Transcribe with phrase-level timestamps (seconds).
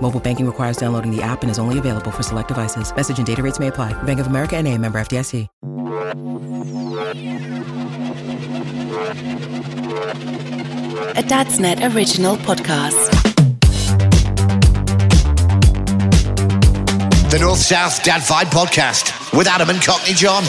[0.00, 2.94] Mobile banking requires downloading the app and is only available for select devices.
[2.94, 4.00] Message and data rates may apply.
[4.04, 5.48] Bank of America and a member FDIC.
[11.16, 13.10] A Dadsnet original podcast.
[17.30, 20.44] The North South Dad Vibe Podcast with Adam and Cockney John.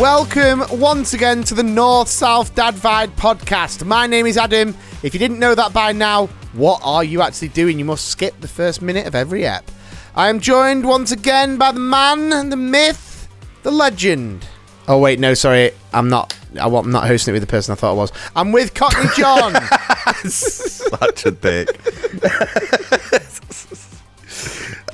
[0.00, 3.84] Welcome once again to the North South Dad Vibe podcast.
[3.84, 4.74] My name is Adam.
[5.02, 7.78] If you didn't know that by now, what are you actually doing?
[7.78, 9.70] You must skip the first minute of every ep.
[10.14, 13.28] I am joined once again by the man, the myth,
[13.62, 14.46] the legend.
[14.88, 16.36] Oh wait, no, sorry, I'm not.
[16.58, 18.12] I'm not hosting it with the person I thought I was.
[18.34, 19.52] I'm with Cockney John.
[20.24, 21.68] Such a dick.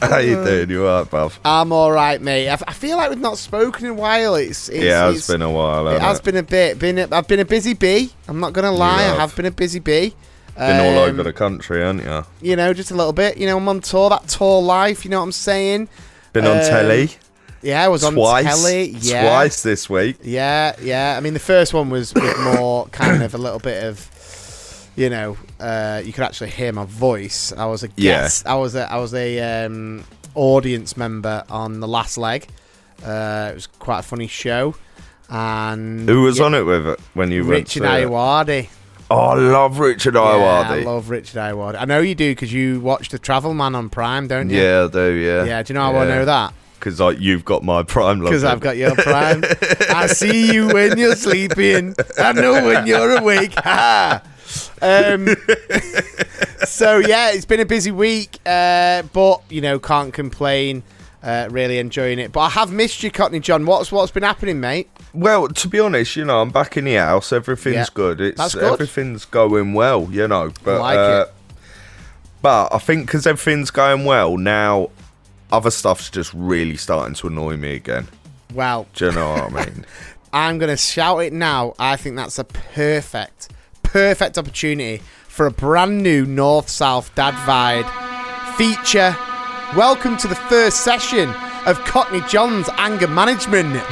[0.00, 0.68] How you doing?
[0.70, 1.38] You alright, bruv?
[1.44, 2.48] I'm all right, mate.
[2.48, 4.34] I, I feel like we've not spoken in a while.
[4.34, 5.86] It's, it's Yeah, it's- it's been a while.
[5.88, 6.78] It has been a bit.
[6.80, 8.10] Been a, I've been a busy bee.
[8.26, 9.02] I'm not gonna lie.
[9.04, 10.14] I have been a busy bee.
[10.56, 12.24] Been all Um, over the country, aren't you?
[12.40, 13.38] You know, just a little bit.
[13.38, 14.10] You know, I'm on tour.
[14.10, 15.04] That tour life.
[15.04, 15.88] You know what I'm saying?
[16.32, 17.10] Been on um, telly
[17.62, 18.90] Yeah, I was on telly.
[19.00, 20.16] Yeah, Twice this week.
[20.22, 21.14] Yeah, yeah.
[21.16, 25.08] I mean, the first one was, was more kind of a little bit of, you
[25.10, 27.52] know, uh, you could actually hear my voice.
[27.52, 28.28] I was a Yeah.
[28.46, 30.04] I was a, I was a um,
[30.34, 32.46] audience member on the last leg.
[33.04, 34.74] Uh, it was quite a funny show.
[35.28, 38.68] And Who was yeah, on it with it when you Richard went it?
[39.12, 41.76] Oh, I love Richard Yeah, I love Richard Ayoade.
[41.78, 44.58] I know you do because you watch The Travel Man on Prime, don't you?
[44.58, 45.12] Yeah, I do.
[45.12, 45.44] Yeah.
[45.44, 46.54] Yeah, do you know how I know that?
[46.78, 48.20] Because like you've got my prime.
[48.20, 48.42] Because.
[48.42, 49.44] I've got your prime.
[49.90, 51.94] I see you when you're sleeping.
[52.18, 53.52] I know when you're awake.
[53.56, 54.22] Ha!
[54.80, 55.28] um,
[56.64, 60.82] so yeah, it's been a busy week, uh, but you know, can't complain.
[61.22, 63.64] Uh, really enjoying it, but I have missed you, Cockney John.
[63.64, 64.90] What's what's been happening, mate?
[65.14, 67.32] Well, to be honest, you know, I'm back in the house.
[67.32, 68.20] Everything's Yeah, good.
[68.20, 68.64] It's good.
[68.64, 70.52] everything's going well, you know.
[70.64, 71.34] But like uh, it.
[72.40, 74.90] but I think because everything's going well now,
[75.50, 78.08] other stuff's just really starting to annoy me again.
[78.54, 79.84] Well, Do you know what I mean?
[80.32, 81.74] I'm gonna shout it now.
[81.78, 83.50] I think that's a perfect,
[83.82, 87.86] perfect opportunity for a brand new North South Dad Vibe
[88.56, 89.14] feature.
[89.76, 91.28] Welcome to the first session
[91.66, 93.82] of Cockney John's anger management.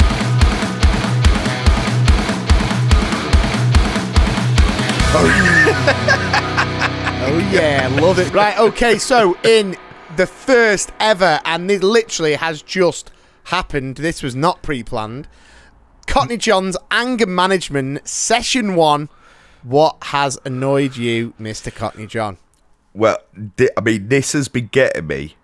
[7.22, 8.32] Oh yeah, love it.
[8.32, 9.76] Right, okay, so in
[10.16, 13.10] the first ever, and this literally has just
[13.44, 13.96] happened.
[13.96, 15.28] This was not pre-planned.
[16.06, 19.08] Cockney John's anger management session one.
[19.62, 22.38] What has annoyed you, Mister Cockney John?
[22.94, 23.18] well,
[23.76, 25.36] I mean, this has been getting me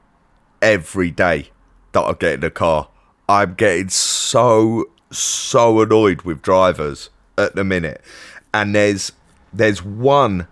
[0.62, 1.50] every day
[1.92, 2.88] that I get in the car.
[3.28, 8.00] I'm getting so so annoyed with drivers at the minute,
[8.52, 9.12] and there's
[9.56, 10.46] there's one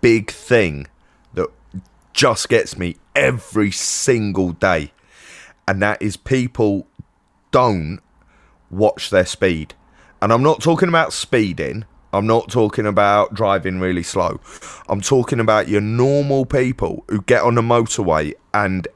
[0.00, 0.86] big thing
[1.34, 1.48] that
[2.12, 4.92] just gets me every single day,
[5.68, 6.86] and that is people
[7.50, 8.00] don't
[8.70, 9.74] watch their speed.
[10.22, 11.84] And I'm not talking about speeding.
[12.12, 14.40] I'm not talking about driving really slow.
[14.88, 18.88] I'm talking about your normal people who get on the motorway and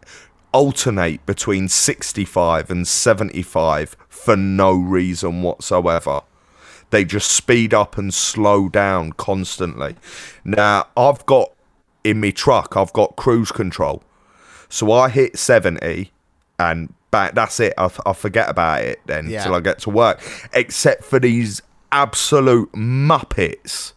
[0.52, 6.22] alternate between 65 and 75 for no reason whatsoever.
[6.90, 9.96] They just speed up and slow down constantly.
[10.44, 11.52] Now, I've got
[12.04, 14.02] in my truck, I've got cruise control.
[14.68, 16.10] So I hit 70
[16.58, 17.74] and back, that's it.
[17.78, 19.44] I forget about it then Yeah.
[19.44, 20.20] till I get to work.
[20.52, 21.60] Except for these
[21.92, 23.92] absolute muppets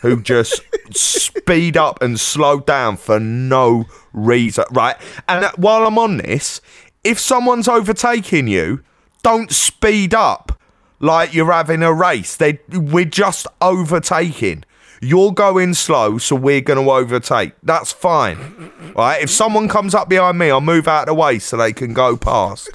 [0.00, 0.62] who just
[0.94, 4.64] speed up and slow down for no reason.
[4.70, 4.96] Right.
[5.28, 6.60] And uh, while I'm on this,
[7.04, 8.82] if someone's overtaking you,
[9.22, 10.58] don't speed up
[11.02, 12.36] like you're having a race.
[12.36, 14.64] They we're just overtaking.
[15.04, 17.54] You're going slow, so we're going to overtake.
[17.64, 18.70] That's fine.
[18.94, 19.20] Right?
[19.20, 21.92] If someone comes up behind me, I'll move out of the way so they can
[21.92, 22.70] go past.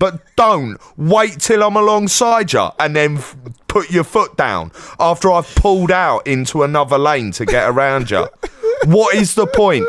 [0.00, 3.36] But don't wait till I'm alongside you and then f-
[3.68, 8.26] put your foot down after I've pulled out into another lane to get around you.
[8.86, 9.86] What is the point?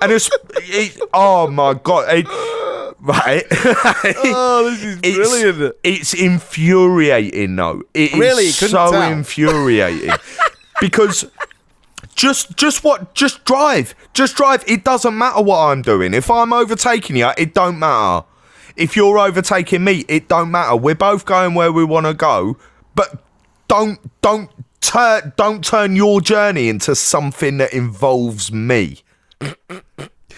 [0.00, 2.26] And it's, it, oh my god, it,
[3.00, 3.44] right?
[4.26, 5.76] Oh, this is It's, brilliant.
[5.82, 7.82] it's infuriating, though.
[7.94, 8.44] It is Really?
[8.52, 9.12] Couldn't so tell?
[9.12, 10.10] infuriating
[10.80, 11.26] because
[12.14, 14.62] just just what just drive, just drive.
[14.66, 16.14] It doesn't matter what I'm doing.
[16.14, 18.24] If I'm overtaking you, it don't matter.
[18.76, 20.76] If you're overtaking me, it don't matter.
[20.76, 22.56] We're both going where we want to go,
[22.94, 23.22] but
[23.68, 24.50] don't don't
[24.80, 29.00] turn don't turn your journey into something that involves me.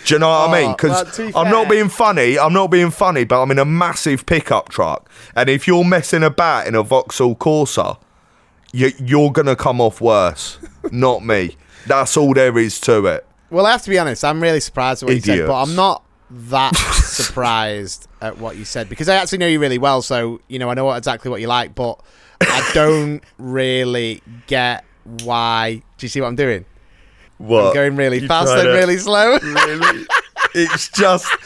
[0.07, 0.71] Do you know what I mean?
[0.71, 2.39] Oh, Because well, I'm not being funny.
[2.39, 6.23] I'm not being funny, but I'm in a massive pickup truck, and if you're messing
[6.23, 7.99] about in a Vauxhall Corsa,
[8.73, 10.59] you, you're gonna come off worse,
[10.93, 11.57] not me.
[11.87, 13.27] That's all there is to it.
[13.51, 14.25] Well, I have to be honest.
[14.25, 18.65] I'm really surprised at what you said, but I'm not that surprised at what you
[18.65, 20.03] said because I actually know you really well.
[20.03, 22.01] So you know I know exactly what you like, but
[22.41, 24.85] I don't really get
[25.25, 25.83] why.
[25.99, 26.65] Do you see what I'm doing?
[27.39, 27.69] What?
[27.69, 29.39] I'm going really You fast and really slow.
[29.43, 30.07] really.
[30.55, 31.27] It's just.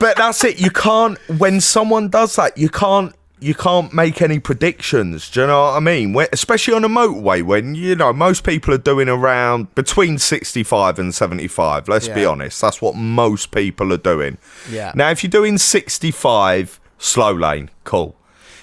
[0.00, 0.60] But that's it.
[0.60, 1.16] You can't.
[1.38, 3.14] When someone does that, you can't.
[3.40, 5.30] You can't make any predictions.
[5.30, 6.12] Do you know what I mean?
[6.12, 10.98] When, especially on a motorway, when you know most people are doing around between sixty-five
[10.98, 11.88] and seventy-five.
[11.88, 12.60] Let's be honest.
[12.60, 14.36] That's what most people are doing.
[14.70, 14.92] Yeah.
[14.94, 18.16] Now, if you're doing sixty-five, slow lane, cool.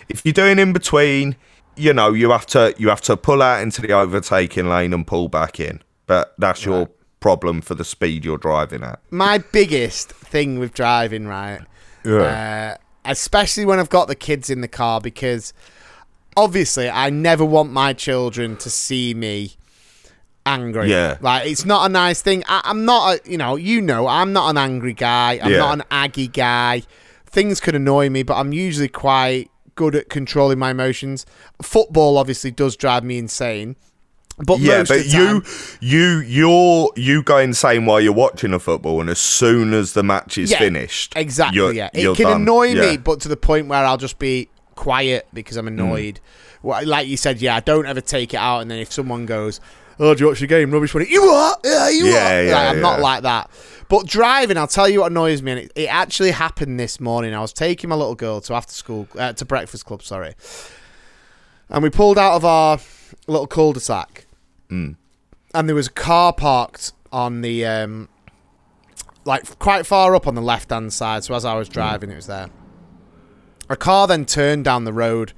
[0.09, 1.38] If you're doing in between,
[1.75, 5.07] you know you have to you have to pull out into the overtaking lane and
[5.07, 5.81] pull back in.
[6.12, 6.90] But that's your
[7.22, 9.00] problem for the speed you're driving at.
[9.12, 11.62] My biggest thing with driving, right?
[12.06, 12.75] Uh,
[13.06, 15.54] especially when I've got the kids in the car, because
[16.36, 19.54] obviously I never want my children to see me
[20.46, 20.90] angry.
[20.90, 21.18] Yeah.
[21.22, 22.44] Like it's not a nice thing.
[22.50, 25.40] I, I'm not a, you know, you know, I'm not an angry guy.
[25.42, 25.60] I'm Yeah.
[25.60, 26.84] not an aggy guy.
[27.25, 31.25] Things could annoy me, but I'm usually quite good at controlling my emotions.
[31.62, 33.78] Football obviously does drive me insane.
[34.38, 35.44] But yeah, most but you,
[35.81, 40.04] you, you're you go insane while you're watching a football, and as soon as the
[40.04, 41.57] match is Yeah, finished, Exactly.
[41.57, 42.42] you're- yeah, it can done.
[42.42, 42.81] annoy Yeah.
[42.92, 46.19] me, but to the point where I'll just be quiet because I'm annoyed.
[46.63, 49.25] Well, like you said, yeah, I don't ever take it out, and then if someone
[49.28, 49.60] goes,
[50.00, 50.72] "Oh, do you watch the game?
[50.72, 52.44] Rubbish money." You are, yeah, you Yeah, are.
[52.44, 53.50] yeah, Like, I'm not like that.
[53.89, 57.34] But driving, I'll tell you what annoys me, and it, it actually happened this morning.
[57.36, 60.34] I was taking my little girl to after school uh, to breakfast club, sorry,
[61.69, 62.80] and we pulled out of our
[63.28, 64.25] little cul-de-sac,
[64.69, 64.92] Hmm.
[65.54, 68.08] and there was a car parked on the um,
[69.25, 71.24] like quite far up on the left hand side.
[71.24, 72.50] So as I was driving, it was there.
[73.69, 75.34] A car then turned down the road.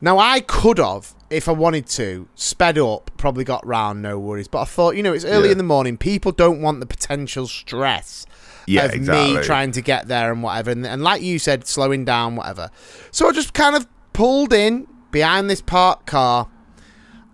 [0.00, 4.48] Now I could have, if I wanted to, sped up, probably got round, no worries.
[4.48, 5.52] But I thought, you know, it's early Yeah.
[5.52, 5.98] in the morning.
[5.98, 8.24] People don't want the potential stress
[8.66, 10.70] Yeah, of me trying to get there and whatever.
[10.70, 12.70] And, and like you said, slowing down, whatever.
[13.10, 16.48] So I just kind of pulled in behind this parked car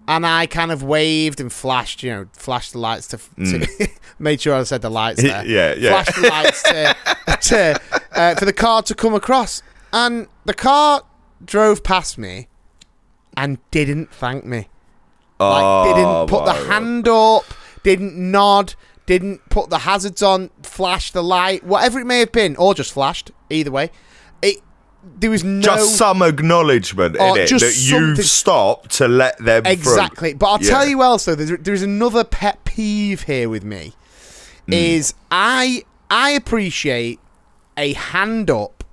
[0.08, 3.88] and I kind of waved and flashed, you know, flashed the lights to, to
[4.18, 5.42] made sure I said the lights there.
[5.42, 5.48] Mm.
[5.48, 6.02] Yeah, yeah.
[6.02, 6.96] Flashed the lights to,
[7.40, 7.80] to
[8.12, 9.62] uh, for the car to come across,
[9.92, 11.02] and the car
[11.44, 12.48] drove past me
[13.36, 14.68] and didn't thank me.
[15.38, 17.44] Like Oh, didn't put the hand up,
[17.82, 18.74] didn't nod,
[19.04, 22.92] didn't put the hazards on, flash the light, whatever it may have been, or just
[22.92, 23.30] flashed.
[23.50, 23.90] Either way,
[24.40, 24.56] it
[25.18, 29.62] there was no Just some acknowledgement Oh, in it that you've stopped to let them
[29.64, 29.72] through.
[29.72, 30.34] Exactly.
[30.34, 30.70] But I'll Yeah.
[30.70, 33.94] tell you else though, there's, there's another pet peeve here with me.
[34.66, 34.72] Hmm.
[34.72, 37.20] Is I I appreciate
[37.76, 38.84] a hand up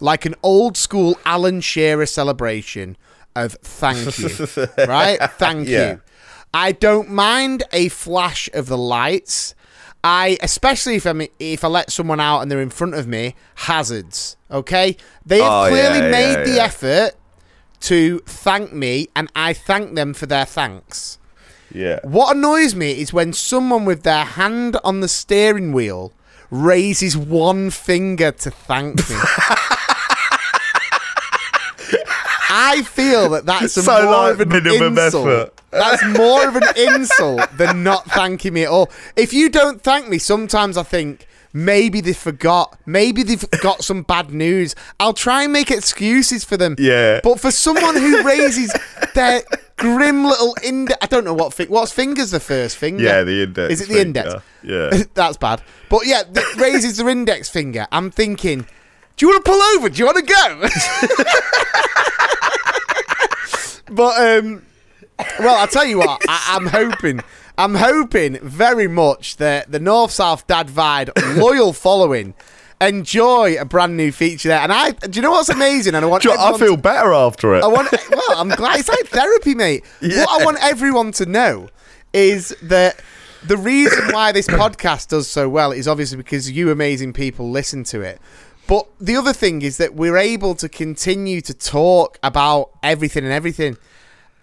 [0.00, 2.96] like an old school Alan Shearer celebration
[3.34, 4.28] of thank you.
[4.86, 5.18] right?
[5.38, 5.90] Thank Yeah.
[5.92, 6.00] you.
[6.54, 9.54] I don't mind a flash of the lights.
[10.04, 13.34] I especially if I'm if I let someone out and they're in front of me,
[13.56, 14.36] hazards.
[14.50, 14.96] Okay?
[15.26, 16.64] They have Oh, clearly yeah, made yeah, the yeah.
[16.64, 17.10] effort
[17.80, 21.18] to thank me and I thank them for their thanks.
[21.72, 22.00] Yeah.
[22.02, 26.12] What annoys me is when someone with their hand on the steering wheel
[26.50, 29.16] raises one finger to thank me.
[32.50, 35.26] I feel that that's a So, more like, of an minimum insult.
[35.28, 35.57] effort.
[35.70, 38.90] That's more of an insult than not thanking me at all.
[39.16, 42.78] If you don't thank me, sometimes I think maybe they forgot.
[42.86, 44.74] Maybe they've got some bad news.
[44.98, 46.76] I'll try and make excuses for them.
[46.78, 47.20] Yeah.
[47.22, 48.74] But for someone who raises
[49.14, 49.42] their
[49.76, 53.02] grim little index, I don't know what fi- what's fingers the first finger.
[53.04, 54.20] Yeah, the index Is it the finger.
[54.20, 54.44] index?
[54.62, 55.02] Yeah.
[55.14, 55.60] That's bad.
[55.90, 57.86] But yeah, th- raises their index finger.
[57.92, 58.66] I'm thinking,
[59.16, 59.88] do you want to pull over?
[59.90, 60.68] Do you want to go?
[63.94, 64.62] but um,
[65.38, 66.22] Well, I'll tell you what.
[66.28, 67.20] I, I'm hoping.
[67.56, 72.34] I'm hoping very much that the North South Dad Vibe loyal following
[72.80, 74.60] enjoy a brand new feature there.
[74.60, 75.94] And I, do you know what's amazing?
[75.94, 76.24] And I want.
[76.24, 77.64] You I feel better after it.
[77.64, 77.90] I want.
[78.10, 79.84] Well, I'm glad it's like therapy, mate.
[80.00, 81.68] What I want everyone to know
[82.12, 83.00] is that
[83.44, 87.84] the reason why this podcast does so well is obviously because you amazing people listen
[87.84, 88.20] to it.
[88.66, 93.32] But the other thing is that we're able to continue to talk about everything and
[93.32, 93.78] everything,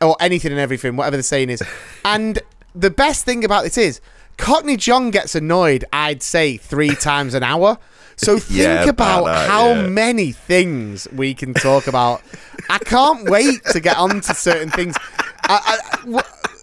[0.02, 1.62] or anything and everything, whatever the saying is.
[2.06, 2.40] And
[2.75, 4.02] the best thing about this is
[4.38, 5.86] Cockney John gets annoyed.
[5.94, 7.78] I'd say three times an hour.
[8.18, 9.88] So think Yeah, about, that, how yeah.
[9.88, 12.22] many things we can talk about.
[12.70, 14.96] I can't wait to get on to certain things.
[15.44, 16.20] I, I, w-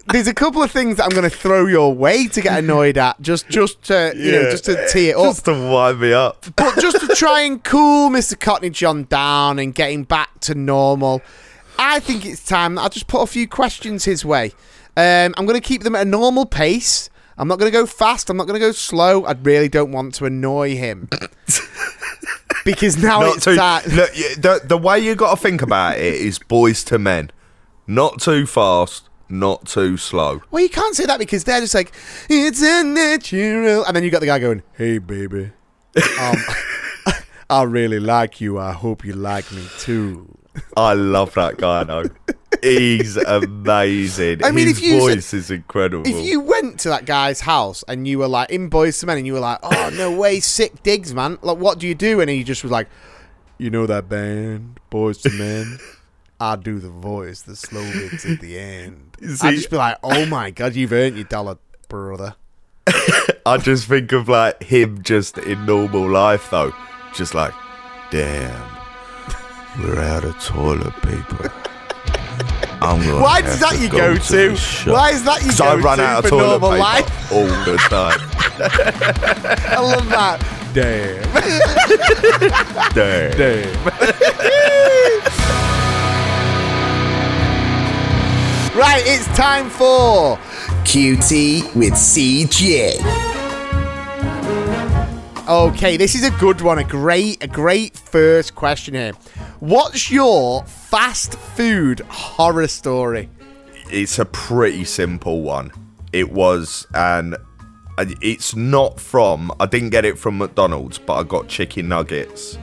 [0.07, 2.97] there's a couple of things that I'm going to throw your way to get annoyed
[2.97, 6.11] at, just just to you know, just to tee it up, Just to wind me
[6.11, 6.45] up.
[6.55, 8.37] but just to try and cool Mr.
[8.39, 11.21] Cockney John down and get him back to normal.
[11.85, 14.53] I think it's time that I just put a few questions his way.
[14.95, 17.09] Um, I'm going to keep them at a normal pace.
[17.37, 18.29] I'm not going to go fast.
[18.29, 19.25] I'm not going to go slow.
[19.25, 21.09] I really don't want to annoy him.
[22.65, 23.83] because now Not it's too, time.
[23.91, 27.31] look, the, the way you got to think about it is Boyz II Men.
[27.85, 30.41] Not too fast, not too slow.
[30.51, 31.91] Well, you can't say that because they're just like,
[32.29, 33.83] it's a natural.
[33.83, 35.51] And then you got the guy going, hey, baby.
[36.17, 36.35] Um,
[37.49, 38.57] I really like you.
[38.57, 40.37] I hope you like me too.
[40.77, 42.05] I love that guy though.
[42.61, 44.43] He's amazing.
[44.43, 46.07] I mean, His if you voice is incredible.
[46.07, 49.17] If you went to that guy's house and you were like in Boyz II Men
[49.17, 51.37] and you were like, oh no way, sick digs, man.
[51.41, 52.21] Like, what do you do?
[52.21, 52.87] And he just was like,
[53.57, 55.79] you know that band, Boyz II Men.
[56.39, 59.17] I do the voice, the slow bits at the end.
[59.41, 61.57] I'd just be like, oh my god, you've earned your dollar,
[61.87, 62.35] brother.
[63.45, 66.73] I just think of like him just in normal life though.
[67.13, 67.53] Just like,
[68.11, 68.72] damn,
[69.79, 71.51] we're out of toilet paper.
[72.81, 74.55] I'm gonna Why is that you go go to?
[74.55, 77.31] shop." Why is that you go I run to out of toilet paper life?
[77.31, 78.19] all the time.
[79.69, 80.39] I love that.
[80.73, 81.23] Damn.
[82.93, 83.31] Damn.
[83.37, 83.73] Damn.
[88.77, 90.37] right, it's time for
[90.83, 93.32] QT with CJ.
[95.47, 96.77] Okay, this is a good one.
[96.79, 99.11] A great, a great first question here.
[99.59, 103.29] What's your fast food horror story?
[103.91, 105.71] it's a pretty simple one.
[106.13, 107.35] It was an.
[107.97, 109.51] and It's not from.
[109.59, 112.57] I didn't get it from McDonald's, but I got chicken nuggets,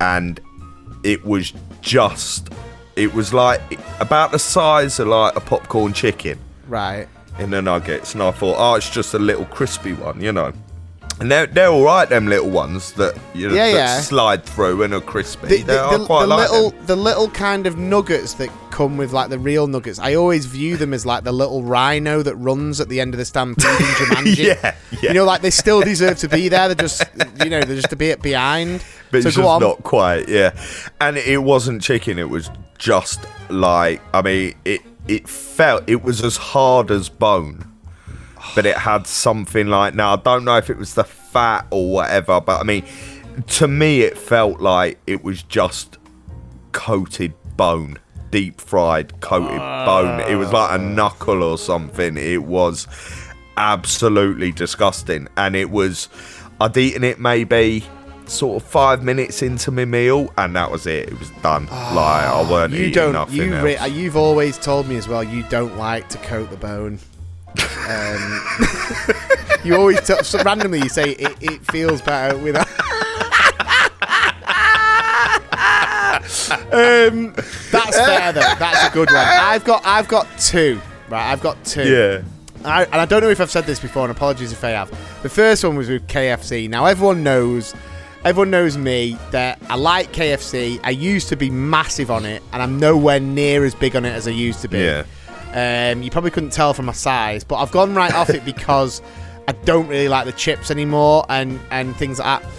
[0.00, 0.40] and
[1.04, 2.48] it was just.
[2.96, 3.60] It was like
[4.00, 7.08] about the size of like a popcorn chicken Right.
[7.38, 10.52] in the nuggets, and I thought, oh, it's just a little crispy one, you know.
[11.20, 14.00] And they're, they're all right, them little ones that you know Yeah, that yeah.
[14.00, 15.46] slide through and are crispy.
[15.48, 16.86] The, they are the- quite the like little, them.
[16.86, 20.00] the little kind of nuggets that come with like the real nuggets.
[20.00, 23.18] I always view them as like the little rhino that runs at the end of
[23.18, 24.36] the stampede in Jumanji.
[24.46, 24.98] Yeah, yeah.
[25.02, 26.66] You know, like they still deserve to be there.
[26.68, 27.04] They're just,
[27.44, 28.82] you know, they're just a bit behind.
[29.12, 29.60] but so it's just on.
[29.60, 30.52] not quite, yeah.
[31.00, 36.24] And it wasn't chicken; it was just like I mean, it it felt it was
[36.24, 37.64] as hard as bone,
[38.54, 41.90] but it had something like now I don't know if it was the fat or
[41.90, 42.84] whatever, but I mean,
[43.48, 45.98] to me it felt like it was just
[46.72, 47.98] coated bone,
[48.30, 50.20] deep fried coated bone.
[50.28, 52.16] It was like a knuckle or something.
[52.16, 52.86] It was
[53.56, 56.08] absolutely disgusting, and it was.
[56.60, 57.84] I'd eaten it maybe
[58.26, 61.08] sort of five minutes into my meal, and that was it.
[61.08, 61.66] It was done.
[61.66, 63.12] like I weren't You eating don't.
[63.12, 63.64] nothing You else.
[63.64, 65.22] re- uh, you've always told me as well.
[65.24, 66.98] You don't like to coat the bone.
[67.88, 68.40] Um,
[69.64, 72.66] you always t- so randomly you say it, it feels better without.
[76.72, 77.34] um,
[77.70, 78.40] that's fair though.
[78.58, 79.16] That's a good one.
[79.16, 80.80] I've got I've got two.
[81.08, 81.84] Right, I've got two.
[81.88, 82.22] yeah.
[82.64, 84.88] I, and I don't know if I've said this before, and apologies if I have.
[85.22, 86.66] The first one was with KFC.
[86.70, 87.74] Now everyone knows,
[88.24, 90.80] everyone knows me that I like KFC.
[90.82, 94.12] I used to be massive on it, and I'm nowhere near as big on it
[94.12, 94.78] as I used to be.
[94.78, 95.04] Yeah.
[95.54, 99.00] Um, you probably couldn't tell from my size, but I've gone right off it because
[99.46, 102.50] I don't really like the chips anymore and and things like that.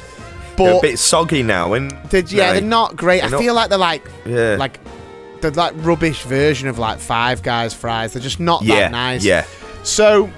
[0.57, 3.19] They're a bit soggy now, and they're, yeah, they're not great.
[3.21, 4.55] I They're not- feel like they're like Yeah.
[4.57, 4.79] like
[5.41, 8.13] the like rubbish version of like Five Guys fries.
[8.13, 9.25] They're just not Yeah, that nice.
[9.25, 9.43] yeah.
[9.83, 10.29] So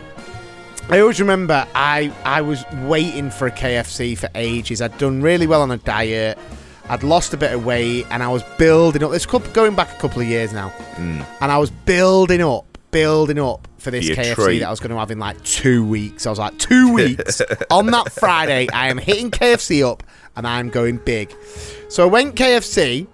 [0.89, 4.81] I always remember I I was waiting for a KFC for ages.
[4.81, 6.39] I'd done really well on a diet.
[6.89, 9.11] I'd lost a bit of weight and I was building up.
[9.11, 13.39] This couple going back a couple of years now, and I was building up, building
[13.39, 14.15] up for this Mm.
[14.15, 14.59] KFC treat.
[14.59, 16.25] that I was going to have in like two weeks.
[16.25, 20.03] I was like, two weeks on that Friday, I am hitting KFC up
[20.35, 21.33] and I'm going big.
[21.89, 23.07] So I went KFC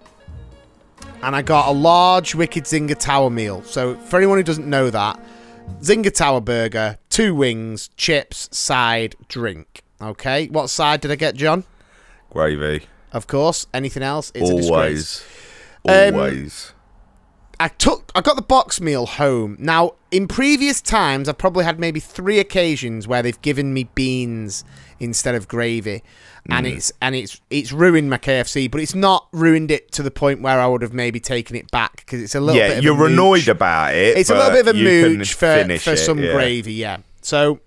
[1.24, 3.64] and I got a large Wicked Zinger Tower meal.
[3.64, 5.20] So for anyone who doesn't know that,
[5.82, 9.82] Zinger Tower burger, two wings, chips, side, drink.
[10.02, 11.64] Okay, what side did I get, John?
[12.30, 12.86] Gravy.
[13.14, 13.68] Of course.
[13.74, 14.32] Anything else?
[14.36, 15.24] It's a disgrace.
[15.88, 16.10] Always.
[16.10, 16.74] Um, Always.
[17.60, 19.56] I took I got the box meal home.
[19.60, 24.66] Now, in previous times, I've probably had maybe three occasions where they've given me beans
[25.00, 26.04] instead of gravy,
[26.50, 26.76] and Mm.
[26.76, 30.42] it's and it's it's ruined my KFC, but it's not ruined it to the point
[30.42, 32.72] where I would have maybe taken it back because it's a little bit.
[32.72, 33.12] yeah, of you're a mooch.
[33.12, 34.18] annoyed about it.
[34.18, 36.34] It's a little bit of a mooch for for it, some yeah.
[36.34, 36.98] gravy, yeah.
[37.22, 37.60] So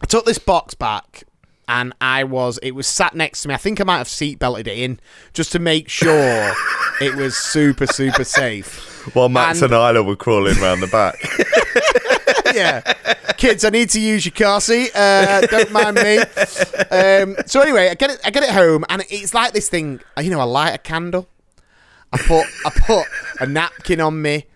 [0.00, 1.24] I took this box back.
[1.70, 3.54] And I was, it was sat next to me.
[3.54, 4.98] I think I might have seat belted it in
[5.32, 6.52] just to make sure
[7.00, 9.06] it was super, super safe.
[9.14, 11.14] While Max And- and, Isla were crawling around the back.
[12.54, 12.80] yeah.
[13.36, 14.90] Kids, I need to use your car seat.
[14.96, 16.18] Uh, don't mind me.
[16.90, 18.20] Um, so anyway, I get it.
[18.24, 20.00] I get it home, and it's like this thing.
[20.20, 21.28] You know, I light a candle.
[22.12, 23.06] I put I put
[23.38, 24.46] a napkin on me.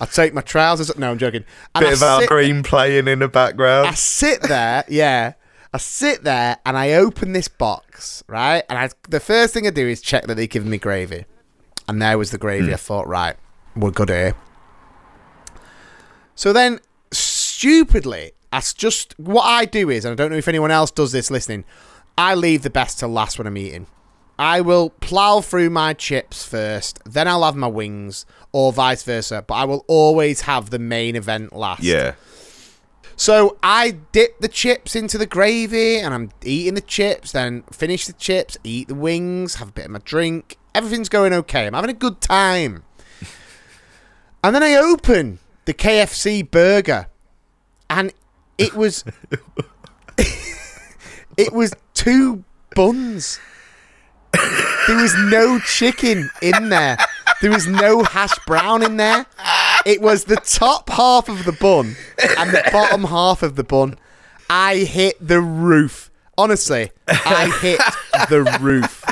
[0.00, 0.94] I take my trousers.
[0.98, 1.44] No, I'm joking.
[1.74, 3.86] And Bit I of Al Green playing in the background.
[3.86, 5.34] I sit there, yeah.
[5.74, 8.62] I sit there and I open this box, right?
[8.70, 11.24] And I, the first thing I do is check that they've given me gravy.
[11.88, 12.68] And there was the gravy.
[12.68, 12.74] Hmm.
[12.74, 13.34] I thought, right,
[13.74, 14.36] we're good here.
[16.36, 16.78] So then,
[17.10, 21.10] stupidly, I just what I do is, and I don't know if anyone else does
[21.10, 21.64] this listening,
[22.16, 23.88] I leave the best to last when I'm eating.
[24.38, 29.44] I will plow through my chips first, then I'll have my wings, or vice versa.
[29.44, 31.82] But I will always have the main event last.
[31.82, 32.14] yeah.
[33.16, 38.06] So I dip the chips into the gravy and I'm eating the chips, then finish
[38.06, 40.58] the chips, eat the wings, have a bit of my drink.
[40.74, 41.66] Everything's going okay.
[41.66, 42.82] I'm having a good time.
[44.42, 47.06] and then I open the KFC burger
[47.88, 48.12] and
[48.58, 49.04] it was
[51.36, 52.44] it was two
[52.74, 53.38] buns.
[54.86, 56.98] There was no chicken in there.
[57.40, 59.26] There was no hash brown in there.
[59.84, 61.96] It was the top half of the bun
[62.38, 63.98] and the bottom half of the bun.
[64.48, 66.10] I hit the roof.
[66.36, 67.80] Honestly, I hit
[68.28, 69.04] the roof.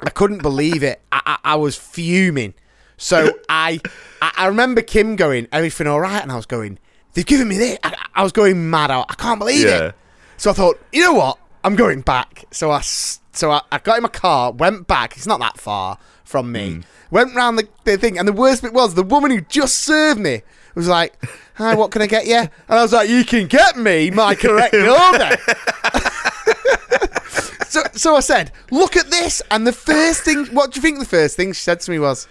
[0.00, 1.00] I couldn't believe it.
[1.12, 2.54] I, I, I was fuming.
[2.96, 3.80] So I,
[4.22, 6.78] I I remember Kim going, "Everything all right?" And I was going,
[7.12, 8.90] "They've given me this." I, I was going mad.
[8.90, 9.88] I, I can't believe Yeah.
[9.88, 9.94] it.
[10.36, 11.38] So I thought, you know what?
[11.62, 12.44] I'm going back.
[12.50, 15.16] So I, so I, I got in my car, went back.
[15.16, 16.82] It's not that far from me.
[17.10, 20.20] Went round the, the thing, and the worst bit was the woman who just served
[20.20, 20.42] me
[20.74, 21.14] was like,
[21.54, 24.34] "Hi, what can I get you?" And I was like, "You can get me my
[24.34, 25.36] correct order."
[27.68, 30.98] so, so I said, "Look at this." And the first thing, what do you think?
[30.98, 32.26] The first thing she said to me was,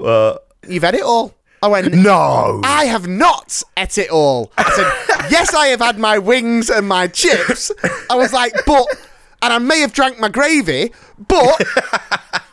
[0.00, 2.60] Uh, "You've had it all." I went, no.
[2.64, 4.50] I have not ate it all.
[4.58, 7.70] I said, yes, I have had my wings and my chips.
[8.10, 8.84] I was like, but,
[9.42, 10.90] and I may have drank my gravy,
[11.28, 11.62] but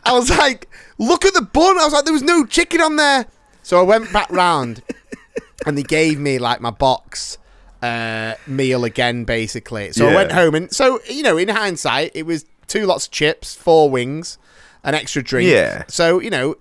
[0.03, 1.77] I was like, look at the bun.
[1.77, 3.25] I was like, there was no chicken on there.
[3.63, 4.81] So I went back round
[5.65, 7.37] and they gave me like my box
[7.81, 9.91] uh, meal again, basically.
[9.91, 13.11] So I went home and so, you know, in hindsight, it was two lots of
[13.11, 14.37] chips, four wings,
[14.83, 15.49] an extra drink.
[15.49, 15.83] Yeah.
[15.87, 16.55] So, you know,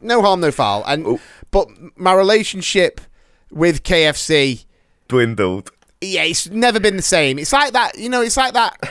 [0.00, 0.84] no harm, no foul.
[0.84, 3.00] And, but my relationship
[3.50, 4.64] with KFC,
[5.08, 5.70] Dwindled.
[6.00, 7.38] yeah, it's never been the same.
[7.38, 8.22] It's like that, you know.
[8.22, 8.78] It's like that.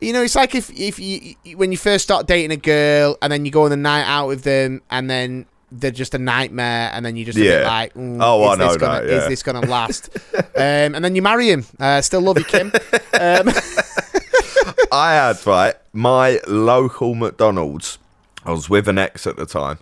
[0.00, 3.30] You know, it's like if if you when you first start dating a girl and
[3.32, 6.90] then you go on the night out with them and then they're just a nightmare
[6.92, 7.64] and then you just Yeah.
[7.66, 9.18] like, mm, Oh, I is this know gonna, that, yeah.
[9.18, 10.08] Is this gonna last?
[10.34, 11.64] um, and then you marry him.
[11.78, 12.72] Uh, still love you, Kim.
[13.20, 13.48] Um,
[14.92, 17.98] I had right my local McDonald's.
[18.44, 19.78] I was with an ex at the time,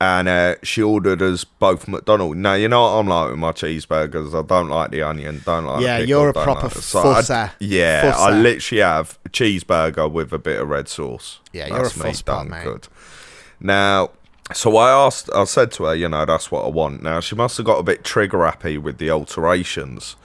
[0.00, 2.36] and uh, she ordered us both McDonald's.
[2.36, 4.38] Now you know what I'm like with my cheeseburgers.
[4.38, 5.42] I don't like the onion.
[5.44, 5.82] Don't like.
[5.82, 7.50] Yeah, pickle, you're a proper like so I- fusser.
[7.60, 11.40] yeah, I literally have cheeseburger with a bit of red sauce.
[11.52, 12.64] Yeah, you're a That's me done mate.
[12.64, 12.88] Good.
[13.60, 14.10] Now,
[14.52, 15.30] so I asked.
[15.34, 17.02] I said to her, you know, that's what I want.
[17.02, 20.16] Now she must have got a bit trigger happy with the alterations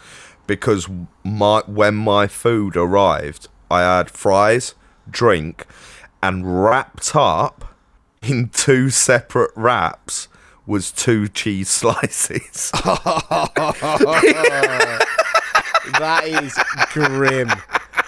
[0.48, 0.90] because
[1.24, 4.74] my when my food arrived, I had fries,
[5.10, 5.66] drink,
[6.24, 7.69] and wrapped up
[8.22, 10.28] in two separate wraps
[10.66, 12.72] was two cheese slices.
[15.98, 16.58] that is
[16.94, 17.50] grim.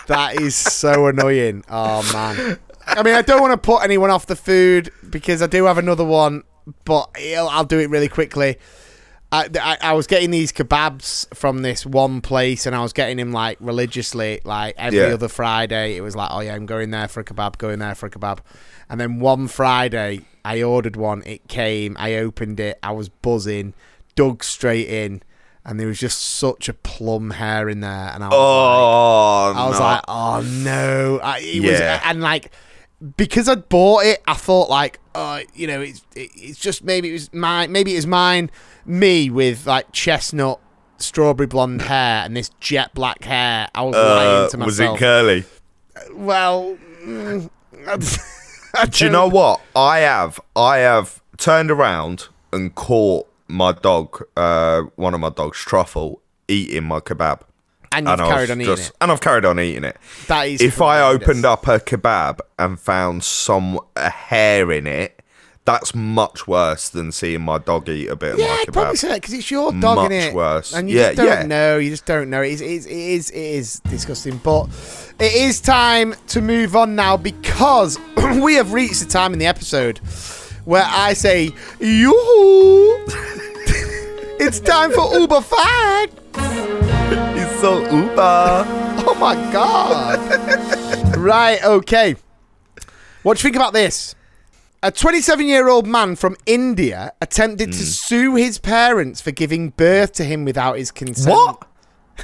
[0.08, 1.64] That is so annoying.
[1.70, 2.60] Oh man.
[2.88, 5.78] I mean, I don't want to put anyone off the food because I do have
[5.78, 6.44] another one,
[6.84, 8.58] but I'll, do it really quickly.
[9.32, 13.18] I, I, I was getting these kebabs from this one place, and I was getting
[13.18, 15.14] them like religiously, like every Yeah.
[15.14, 15.96] other Friday.
[15.96, 18.10] It was like, oh yeah, I'm going there for a kebab, going there for a
[18.10, 18.40] kebab.
[18.90, 21.24] And then one Friday, I ordered one.
[21.26, 21.96] It came.
[21.98, 22.78] I opened it.
[22.84, 23.74] I was buzzing,
[24.16, 25.24] dug straight in,
[25.64, 29.54] and there was just such a plum hair in there, and I was like, oh,
[29.56, 29.86] I was no.
[29.86, 31.20] like, oh no!
[31.24, 32.52] I, it was, and like,
[33.18, 37.14] because I'd bought it, I thought like, oh, you know, it's it's just maybe it
[37.14, 38.52] was mine, maybe it was mine,
[38.86, 40.60] me with like chestnut,
[40.98, 43.68] strawberry blonde hair and this jet black hair.
[43.74, 45.00] I was lying Uh, to was it myself.
[45.00, 45.44] curly?
[46.14, 47.50] well, mm,
[48.76, 49.62] I Do you know what?
[49.76, 55.58] I have I have turned around and caught my dog, uh, one of my dogs,
[55.58, 57.42] Truffle, eating my kebab.
[57.92, 58.96] And you've I carried on eating just- it.
[59.02, 59.98] And I've carried on eating it.
[60.28, 65.18] That is if I opened up a kebab and found some a hair in it,
[65.64, 68.96] that's much worse than seeing my dog eat a bit Yeah, of my I'd probably
[68.96, 70.34] say because it's your dog, Much innit?
[70.34, 70.74] worse.
[70.74, 71.46] And you Yeah, just don't yeah.
[71.46, 71.78] know.
[71.78, 72.42] You just don't know.
[72.42, 74.38] It is, it is, it is, it is disgusting.
[74.38, 74.70] But
[75.20, 78.00] it is time to move on now because
[78.42, 80.00] we have reached the time in the episode
[80.66, 83.06] where I say, yoo
[84.44, 86.10] It's time for Uber Fag.
[87.62, 88.66] So uber.
[89.06, 91.16] Oh my god.
[91.18, 92.16] right, okay.
[93.22, 94.16] What do you think about this?
[94.82, 97.72] A 27 year old man from India attempted Hmm.
[97.74, 101.36] to sue his parents for giving birth to him without his consent.
[101.36, 101.68] What?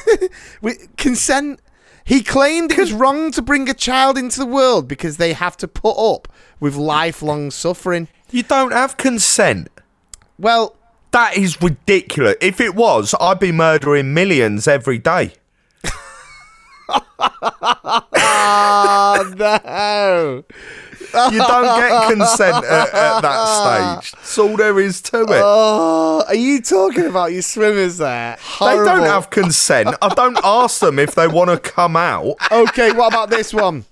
[0.62, 1.60] With consent.
[2.04, 5.58] He claimed it was wrong to bring a child into the world because they have
[5.58, 6.28] to put up
[6.60, 8.08] with lifelong suffering.
[8.32, 9.68] You don't have consent.
[10.40, 10.77] Well,
[11.18, 12.36] That is ridiculous.
[12.42, 15.34] If it was, I'd be murdering millions every day.
[16.88, 18.04] oh
[19.36, 20.44] no.
[21.32, 24.12] You don't get consent at, at that stage.
[24.12, 25.42] That's all there is to it.
[25.44, 28.38] Oh, are you talking about your swimmers there?
[28.60, 29.96] they don't have consent.
[30.00, 32.36] I don't ask them if they want to come out.
[32.52, 33.86] Okay, what about this one?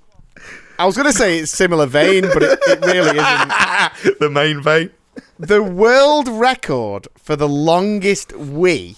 [0.77, 3.19] I was going to say it's similar vein, but it, it really isn't.
[4.19, 4.91] the main vein.
[5.39, 8.97] The world record for the longest wee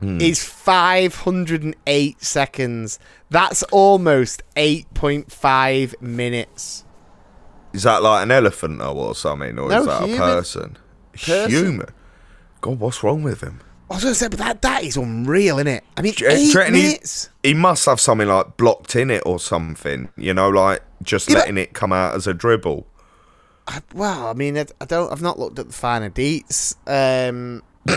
[0.00, 0.20] Hmm.
[0.20, 2.98] is 508 seconds.
[3.30, 6.84] That's almost 8.5 minutes.
[7.72, 10.16] Is that like an elephant though, or something, or No, is that human.
[10.16, 10.78] a person?
[11.14, 11.50] Person.
[11.50, 11.86] Human.
[12.60, 13.60] God, what's wrong with him?
[13.90, 15.84] I was going to say, but that, that is unreal, isn't it?
[15.96, 17.28] I mean, do eight you reckon he- minutes.
[17.42, 20.08] He must have something like blocked in it or something.
[20.16, 22.86] You know, like just Yeah, letting it come out as a dribble.
[23.66, 25.12] I, well, I mean, I, I don't.
[25.12, 26.74] I've not looked at the finer deets.
[26.86, 27.62] Um,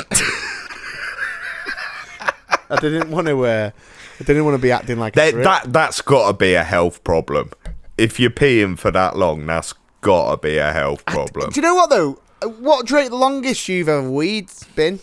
[2.70, 3.46] I didn't want to.
[3.46, 3.72] Uh,
[4.20, 7.04] I didn't want to be acting like That, that that's got to be a health
[7.04, 7.52] problem.
[7.98, 11.50] If you're peeing for that long, that's got to be a health problem.
[11.52, 12.20] Do you know what though?
[12.42, 15.00] Uh, What the longest you've ever weed been?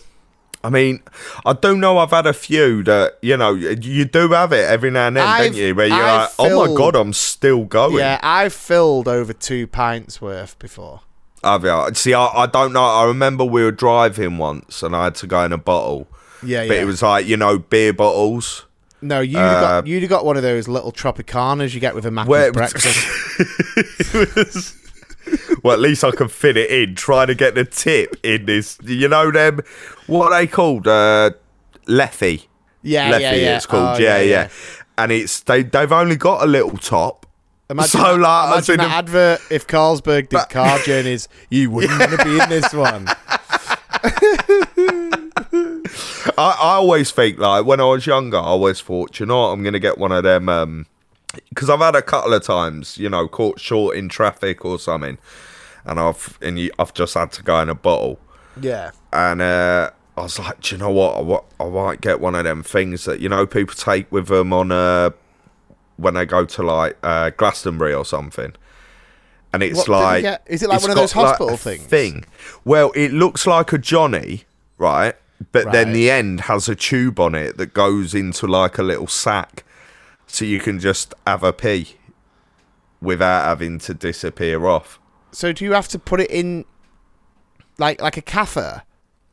[0.65, 1.01] I mean,
[1.45, 4.91] I do know I've had a few that you know you do have it every
[4.91, 5.75] now and then, I've- don't you?
[5.75, 7.97] Where you're I've like, oh my god, I'm still going.
[7.97, 11.01] Yeah, I've filled over two pints worth before.
[11.43, 11.89] Have you?
[11.95, 12.83] See, I, I don't know.
[12.85, 16.07] I remember we were driving once, and I had to go in a bottle.
[16.41, 16.81] Yeah, but yeah.
[16.83, 18.65] it was like you know beer bottles.
[19.01, 22.11] No, you Uh, got you'd got one of those little Tropicanas you get with a
[22.11, 23.05] Maccy's breakfast.
[24.15, 24.77] It was-
[25.63, 26.95] well, at least I can fit it in.
[26.95, 28.77] Trying to get the tip in this.
[28.83, 29.61] You know them.
[30.07, 30.87] What are they called?
[30.87, 31.31] Uh,
[31.87, 32.47] Leffy.
[32.81, 33.21] Yeah, Leffy.
[33.21, 33.55] yeah, yeah.
[33.57, 33.97] It's called.
[33.97, 34.49] Oh, yeah, yeah, yeah.
[34.97, 35.63] And it's they.
[35.63, 37.25] They've only got a little top.
[37.69, 41.27] Imagine, So, like, imagine in that a- advert if Carlsberg did car journeys.
[41.49, 43.07] You wouldn't want to be in this one.
[46.35, 49.47] I, I always think like when I was younger, I always thought, you know what,
[49.53, 50.49] I'm gonna get one of them.
[50.49, 50.85] Um,
[51.49, 55.17] because I've had a couple of times, you know, caught short in traffic or something,
[55.85, 58.19] and I've and you, I've just had to go in a bottle.
[58.59, 58.91] Yeah.
[59.11, 61.45] and uh, I was like, do you know what?
[61.59, 64.53] I, I might get one of them things that you know people take with them
[64.53, 65.09] on uh,
[65.97, 68.53] when they go to like uh, Glastonbury or something.
[69.53, 70.43] And it's What like, get?
[70.47, 71.83] Is it like one of those got, like, hospital things?
[71.83, 72.25] Thing.
[72.65, 74.45] Well, it looks like a Johnny,
[74.79, 75.15] right?
[75.51, 79.07] But then the end has a tube on it that goes into like a little
[79.07, 79.63] sack,
[80.33, 81.95] so you can just have a pee
[83.01, 84.99] without having to disappear off.
[85.31, 86.65] So do you have to put it in
[87.77, 88.83] like like a catheter?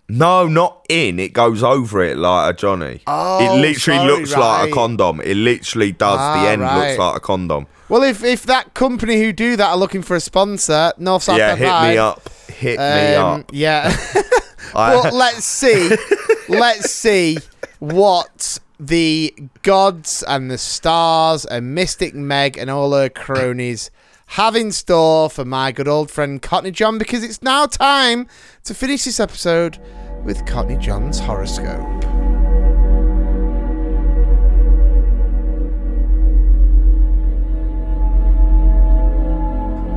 [0.08, 1.18] No, not in.
[1.20, 3.00] It goes over it like a Johnny.
[3.06, 5.20] Oh, it literally sorry, looks like a condom.
[5.20, 6.18] It literally does.
[6.18, 6.88] Ah, the end right.
[6.88, 7.66] looks like a condom.
[7.88, 11.38] Well, if if that company who do that are looking for a sponsor, North South
[11.38, 12.28] yeah, hit me up.
[12.48, 13.50] Hit me um, up.
[13.52, 13.96] Yeah.
[14.74, 15.90] Well, let's see.
[16.48, 17.38] let's see
[17.80, 23.90] what the gods and the stars and Mystic Meg and all her cronies
[24.28, 28.26] have in store for my good old friend Cockney John because it's now time
[28.64, 29.78] to finish this episode
[30.24, 31.86] with Cockney John's horoscope.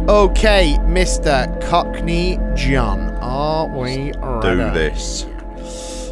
[0.10, 1.62] Okay, Mr.
[1.69, 4.58] Cockney John, are we ready?
[4.58, 5.26] Do this.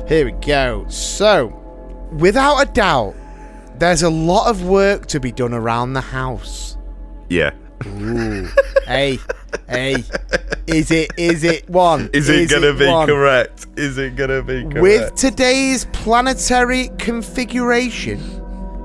[0.08, 0.86] Here we go.
[0.88, 1.61] So,
[2.12, 3.16] without a doubt,
[3.78, 6.78] there's a lot of work to be done around the house.
[7.30, 7.52] Yeah.
[7.88, 8.48] Ooh.
[8.86, 9.18] hey,
[9.68, 9.96] hey,
[10.68, 11.12] is it?
[11.18, 12.10] Is it one?
[12.14, 13.08] Is it gonna be one?
[13.08, 13.66] correct?
[13.76, 14.82] Is it gonna be correct?
[14.82, 18.20] With today's planetary configuration,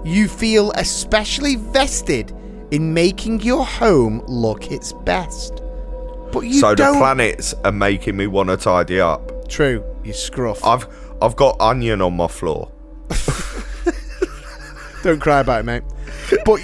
[0.05, 2.33] you feel especially vested
[2.71, 5.61] in making your home look its best.
[6.33, 6.95] But you so don't.
[6.95, 9.49] the planets are making me want to tidy up.
[9.49, 10.65] True, you scruff.
[10.65, 10.87] I've
[11.21, 12.73] I've got onion on my floor.
[15.03, 15.83] Don't cry about it, mate.
[16.45, 16.61] But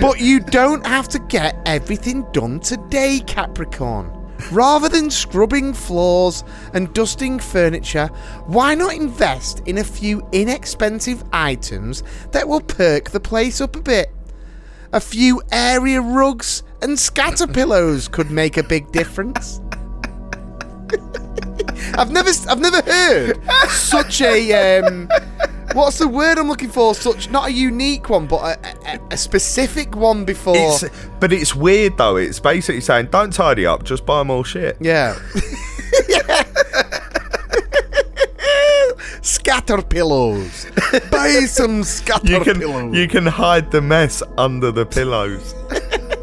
[0.00, 4.10] But you don't have to get everything done today, Capricorn.
[4.50, 6.42] Rather than scrubbing floors
[6.72, 8.06] and dusting furniture,
[8.46, 13.82] why not invest in a few inexpensive items that will perk the place up a
[13.82, 14.10] bit?
[14.94, 19.60] A few area rugs and scatter pillows could make a big difference.
[21.98, 25.08] I've never, I've never heard such a um,
[25.72, 26.94] what's the word I'm looking for?
[26.94, 30.54] Such not a unique one, but a, a, a specific one before.
[30.56, 30.84] It's,
[31.20, 32.16] but it's weird though.
[32.16, 34.76] It's basically saying don't tidy up, just buy more shit.
[34.80, 35.18] yeah.
[39.22, 40.66] scatter pillows.
[41.10, 42.94] Buy some scatter You can pillows.
[42.96, 45.54] you can hide the mess under the pillows.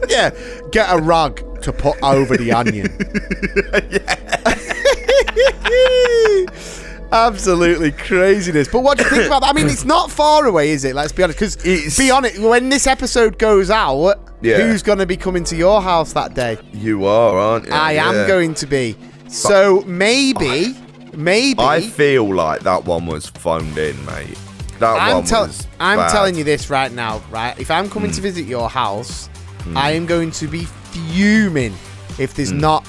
[0.10, 0.32] yeah.
[0.72, 2.88] Get a rug to put over the onion.
[7.12, 8.68] Absolutely craziness.
[8.68, 9.50] But what do you think about that?
[9.52, 10.94] I mean, it's not far away, is it?
[10.94, 11.40] Let's be honest.
[11.40, 14.58] Because, be honest, when this episode goes out, Yeah.
[14.58, 16.58] who's going to be coming to your house that day?
[16.74, 17.72] You are, aren't you?
[17.72, 18.28] I am Yeah.
[18.28, 18.98] going to be.
[19.30, 20.76] So maybe,
[21.14, 21.60] maybe.
[21.60, 24.38] I feel like that one was phoned in, mate.
[24.80, 25.66] That I'm, one tell- was.
[25.80, 26.12] I'm bad.
[26.12, 27.58] telling you this right now, right?
[27.58, 28.24] If I'm coming to hmm.
[28.24, 29.28] visit your house,
[29.62, 29.78] hmm.
[29.78, 31.74] I am going to be fuming
[32.20, 32.60] if there's hmm.
[32.60, 32.88] not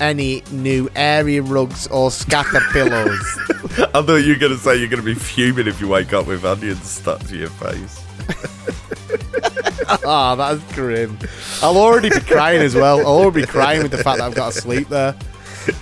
[0.00, 3.38] any new area rugs or scatter pillows.
[3.94, 6.12] I thought you were going to say you're going to be fuming if you wake
[6.12, 8.04] up with onions stuck to your face.
[10.04, 11.18] Ah, that's grim.
[11.62, 12.98] I'll already be crying as well.
[13.00, 15.16] I'll already be crying with the fact that I've got to sleep there.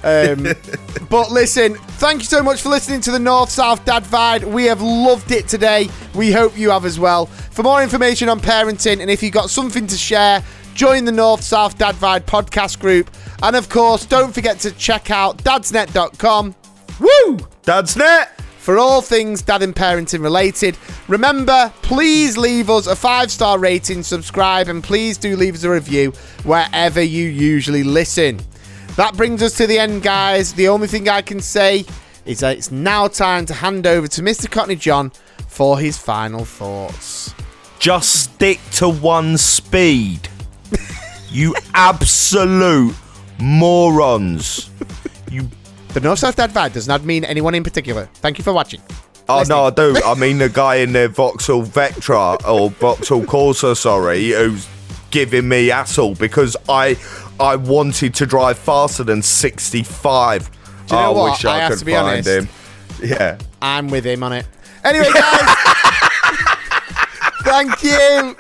[0.05, 0.46] Um,
[1.09, 4.44] but listen, thank you so much for listening to the North South Dad Vibe.
[4.44, 5.88] We have loved it today.
[6.14, 7.26] We hope you have as well.
[7.26, 10.42] For more information on parenting and if you've got something to share,
[10.74, 13.11] join the North South Dad Vibe podcast group.
[13.42, 16.55] And of course, don't forget to check out dadsnet.com.
[17.01, 17.37] Woo!
[17.62, 18.29] Dadsnet!
[18.66, 20.77] for all things dad and parenting related.
[21.07, 25.70] Remember, please leave us a five star rating, subscribe, and please do leave us a
[25.70, 26.11] review
[26.42, 28.40] wherever you usually listen.
[28.96, 30.53] That brings us to the end, guys.
[30.53, 31.85] The only thing I can say
[32.25, 34.51] is that it's now time to hand over to Mr.
[34.51, 35.12] Cockney John
[35.46, 37.33] for his final thoughts.
[37.79, 40.29] Just stick to one speed.
[41.31, 42.96] you absolute
[43.40, 44.70] morons.
[45.29, 45.49] You.
[45.88, 48.09] The North South Dad Vibe does not mean anyone in particular.
[48.14, 48.81] Thank you for watching.
[49.29, 49.96] Oh no, I do.
[50.07, 54.68] I mean the guy in the Vauxhall Vectra or Vauxhall Corsa, sorry, who's
[55.11, 56.96] giving me hassle because I
[57.40, 60.51] I wanted to drive faster than 65.
[60.87, 61.31] Do you know I what?
[61.33, 62.29] wish I, I have could to be find honest.
[62.29, 62.49] him.
[63.03, 63.38] Yeah.
[63.61, 64.46] I'm with him on it.
[64.85, 65.57] Anyway, guys,
[67.42, 68.37] thank you.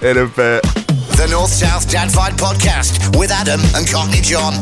[0.00, 0.89] In a bit.
[1.20, 4.54] The North South Dad Vibe Podcast with Adam and Cockney John.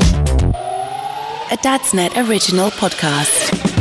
[1.52, 3.77] A Dadsnet original podcast.